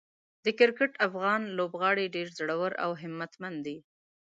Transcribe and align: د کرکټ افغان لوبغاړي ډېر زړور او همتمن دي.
د 0.45 0.45
کرکټ 0.59 0.91
افغان 1.07 1.41
لوبغاړي 1.57 2.05
ډېر 2.15 2.27
زړور 2.37 2.71
او 2.83 2.91
همتمن 3.01 3.53
دي. 3.65 3.77